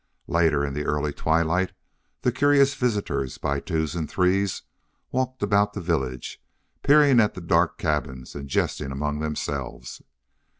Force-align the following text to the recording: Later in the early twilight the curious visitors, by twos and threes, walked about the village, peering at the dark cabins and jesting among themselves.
Later 0.25 0.65
in 0.65 0.73
the 0.73 0.85
early 0.87 1.13
twilight 1.13 1.73
the 2.23 2.31
curious 2.31 2.73
visitors, 2.73 3.37
by 3.37 3.59
twos 3.59 3.93
and 3.93 4.09
threes, 4.09 4.63
walked 5.11 5.43
about 5.43 5.73
the 5.73 5.79
village, 5.79 6.41
peering 6.81 7.19
at 7.19 7.35
the 7.35 7.39
dark 7.41 7.77
cabins 7.77 8.33
and 8.33 8.49
jesting 8.49 8.91
among 8.91 9.19
themselves. 9.19 10.01